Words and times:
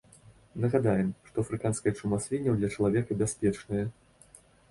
Нагадаем, 0.61 1.09
што 1.27 1.39
афрыканская 1.43 1.93
чума 2.01 2.17
свінняў 2.25 2.57
для 2.61 2.69
чалавека 2.77 3.11
бяспечная. 3.23 3.85